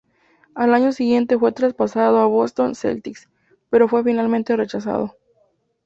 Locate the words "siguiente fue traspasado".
0.93-2.17